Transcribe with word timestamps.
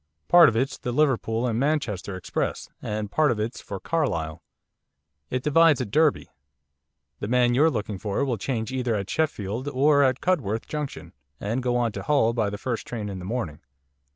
Part 0.27 0.49
of 0.49 0.55
it's 0.57 0.79
the 0.79 0.91
Liverpool 0.91 1.45
and 1.45 1.59
Manchester 1.59 2.15
Express, 2.15 2.71
and 2.81 3.11
part 3.11 3.29
of 3.29 3.39
it's 3.39 3.61
for 3.61 3.79
Carlisle. 3.79 4.41
It 5.29 5.43
divides 5.43 5.79
at 5.79 5.91
Derby. 5.91 6.27
The 7.19 7.27
man 7.27 7.53
you're 7.53 7.69
looking 7.69 7.99
for 7.99 8.25
will 8.25 8.39
change 8.39 8.71
either 8.71 8.95
at 8.95 9.11
Sheffield 9.11 9.67
or 9.67 10.01
at 10.01 10.19
Cudworth 10.19 10.65
Junction 10.65 11.13
and 11.39 11.61
go 11.61 11.77
on 11.77 11.91
to 11.91 12.01
Hull 12.01 12.33
by 12.33 12.49
the 12.49 12.57
first 12.57 12.87
train 12.87 13.09
in 13.09 13.19
the 13.19 13.25
morning. 13.25 13.59